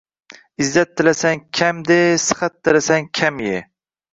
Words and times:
Izzat 0.63 0.93
tilasang 0.95 1.41
kam 1.57 1.75
de, 1.87 1.99
Sihat 2.27 2.53
tilasang 2.63 3.05
kam 3.17 3.35
ye. 3.47 3.57